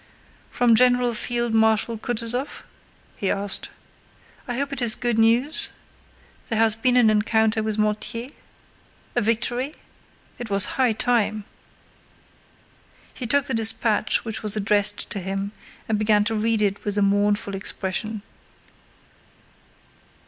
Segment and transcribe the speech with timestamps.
[0.49, 2.63] "From General Field Marshal Kutúzov?"
[3.15, 3.69] he asked.
[4.47, 5.73] "I hope it is good news?
[6.49, 8.29] There has been an encounter with Mortier?
[9.15, 9.75] A victory?
[10.39, 11.43] It was high time!"
[13.13, 15.51] He took the dispatch which was addressed to him
[15.87, 18.23] and began to read it with a mournful expression.